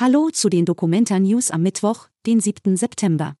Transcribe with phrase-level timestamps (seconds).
[0.00, 2.74] Hallo zu den Documenta News am Mittwoch, den 7.
[2.74, 3.34] September.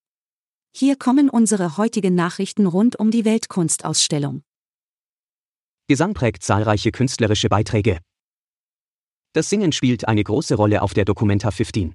[0.76, 4.42] Hier kommen unsere heutigen Nachrichten rund um die Weltkunstausstellung.
[5.88, 8.00] Gesang prägt zahlreiche künstlerische Beiträge.
[9.32, 11.94] Das Singen spielt eine große Rolle auf der Documenta 15.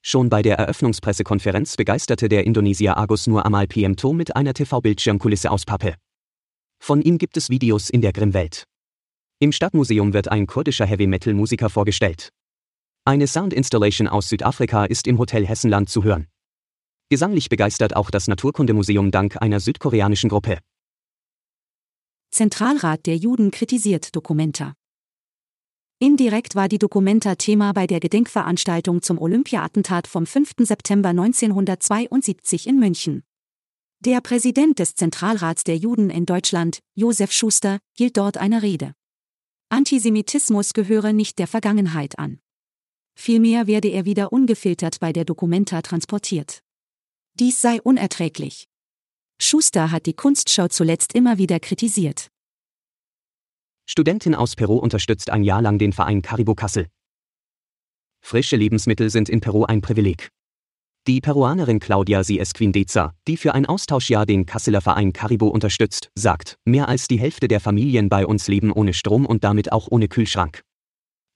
[0.00, 5.66] Schon bei der Eröffnungspressekonferenz begeisterte der Indonesier Agus Nur Amal Piemto mit einer TV-Bildschirmkulisse aus
[5.66, 5.96] Pappe.
[6.82, 8.64] Von ihm gibt es Videos in der Grimm-Welt.
[9.40, 12.30] Im Stadtmuseum wird ein kurdischer Heavy-Metal-Musiker vorgestellt.
[13.06, 16.26] Eine Sound-Installation aus Südafrika ist im Hotel Hessenland zu hören.
[17.10, 20.58] Gesanglich begeistert auch das Naturkundemuseum dank einer südkoreanischen Gruppe.
[22.30, 24.72] Zentralrat der Juden kritisiert Dokumenta.
[25.98, 30.52] Indirekt war die Dokumenta Thema bei der Gedenkveranstaltung zum Olympia-Attentat vom 5.
[30.60, 33.22] September 1972 in München.
[34.00, 38.94] Der Präsident des Zentralrats der Juden in Deutschland, Josef Schuster, hielt dort eine Rede.
[39.68, 42.40] Antisemitismus gehöre nicht der Vergangenheit an.
[43.14, 46.62] Vielmehr werde er wieder ungefiltert bei der Dokumenta transportiert.
[47.38, 48.66] Dies sei unerträglich.
[49.40, 52.28] Schuster hat die Kunstschau zuletzt immer wieder kritisiert.
[53.86, 56.86] Studentin aus Peru unterstützt ein Jahr lang den Verein Caribou Kassel.
[58.22, 60.30] Frische Lebensmittel sind in Peru ein Privileg.
[61.06, 66.56] Die Peruanerin Claudia Sie Esquindeza, die für ein Austauschjahr den Kasseler Verein Caribou unterstützt, sagt,
[66.64, 70.08] mehr als die Hälfte der Familien bei uns leben ohne Strom und damit auch ohne
[70.08, 70.62] Kühlschrank.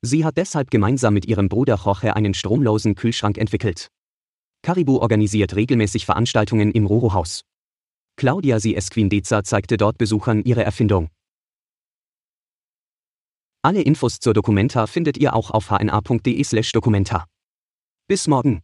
[0.03, 3.89] Sie hat deshalb gemeinsam mit ihrem Bruder Jorge einen stromlosen Kühlschrank entwickelt.
[4.63, 7.43] Caribou organisiert regelmäßig Veranstaltungen im Roro-Haus.
[8.17, 11.09] Claudia Sie Esquindeza zeigte dort Besuchern ihre Erfindung.
[13.63, 17.27] Alle Infos zur Dokumenta findet ihr auch auf hna.de/dokumenta.
[18.09, 18.63] Bis morgen.